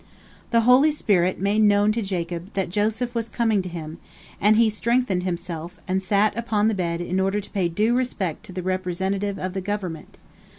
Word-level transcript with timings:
The 0.49 0.61
holy 0.61 0.89
spirit 0.89 1.39
made 1.39 1.61
known 1.61 1.91
to 1.91 2.01
Jacob 2.01 2.51
that 2.53 2.71
Joseph 2.71 3.13
was 3.13 3.29
coming 3.29 3.61
to 3.61 3.69
him, 3.69 3.99
and 4.41 4.55
he 4.55 4.67
strengthened 4.67 5.21
himself, 5.21 5.79
and 5.87 6.01
sat 6.01 6.35
upon 6.35 6.69
the 6.69 6.73
bed 6.73 7.01
in 7.01 7.19
order 7.19 7.39
to 7.39 7.49
pay 7.51 7.69
due 7.69 7.95
respect 7.95 8.43
to 8.47 8.51
the 8.51 8.63
representative 8.63 9.37
of 9.37 9.53
the 9.53 9.61
government. 9.61 10.17